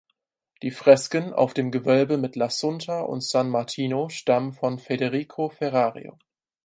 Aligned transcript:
Die 0.63 0.71
Fresken 0.71 1.31
auf 1.31 1.53
dem 1.53 1.69
Gewölbe 1.69 2.17
mit 2.17 2.35
L’Assunta 2.35 3.01
und 3.01 3.21
San 3.21 3.51
Martino 3.51 4.09
stammen 4.09 4.51
von 4.51 4.79
Federico 4.79 5.49
Ferrario. 5.49 6.17